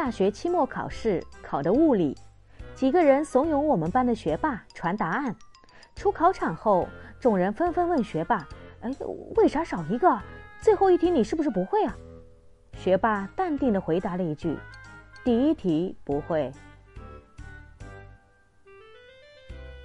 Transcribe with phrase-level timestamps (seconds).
[0.00, 2.16] 大学期末考试考的物理，
[2.74, 5.36] 几个人怂恿我们班的学霸传答案。
[5.94, 6.88] 出考场后，
[7.20, 8.48] 众人纷纷问学霸
[8.80, 8.90] ：“哎，
[9.36, 10.18] 为啥少一个？
[10.58, 11.94] 最后一题你是不是不会啊？”
[12.72, 14.56] 学霸淡定地回答了一句
[15.22, 16.50] ：“第一题不会。”